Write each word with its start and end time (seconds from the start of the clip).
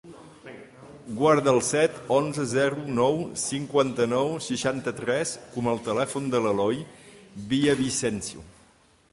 Guarda 1.17 1.51
el 1.57 1.59
set, 1.67 1.99
onze, 2.15 2.45
zero, 2.53 2.79
nou, 2.99 3.19
cinquanta-nou, 3.41 4.33
seixanta-tres 4.47 5.35
com 5.57 5.71
a 5.75 5.79
telèfon 5.91 6.33
de 6.37 6.43
l'Eloy 6.47 6.83
Villavicencio. 7.53 8.49